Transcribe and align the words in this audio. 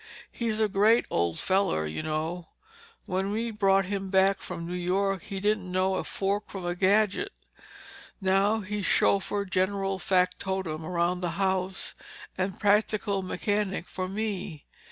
He's 0.31 0.59
a 0.59 0.67
great 0.67 1.05
old 1.11 1.37
feller, 1.37 1.85
you 1.85 2.01
know. 2.01 2.47
When 3.05 3.29
we 3.29 3.51
brought 3.51 3.85
him 3.85 4.09
back 4.09 4.39
from 4.41 4.65
New 4.65 4.73
York 4.73 5.21
he 5.21 5.39
didn't 5.39 5.71
know 5.71 5.93
a 5.97 6.03
fork 6.03 6.45
from 6.49 6.65
a 6.65 6.73
gadget. 6.73 7.31
Now 8.19 8.61
he's 8.61 8.87
chauffeur, 8.87 9.45
general 9.45 9.99
factotem 9.99 10.83
around 10.83 11.21
the 11.21 11.37
house, 11.37 11.93
and 12.35 12.59
practical 12.59 13.21
mechanic 13.21 13.87
for 13.87 14.07
me. 14.07 14.65